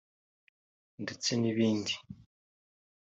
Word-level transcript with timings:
ndetse 1.03 1.31
n’ibindi 1.41 1.93